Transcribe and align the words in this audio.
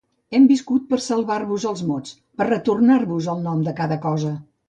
Hem 0.35 0.45
viscut 0.51 0.87
per 0.93 0.97
salvar-vos 1.07 1.67
els 1.73 1.83
mots, 1.91 2.15
per 2.41 2.47
retornar-vos 2.49 3.31
el 3.35 3.47
nom 3.49 3.63
de 3.69 3.77
cada 3.83 3.99
cosa. 4.07 4.35